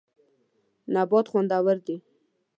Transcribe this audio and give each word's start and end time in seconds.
نبات 0.93 1.25
خوندور 1.31 1.77
دی. 1.85 1.97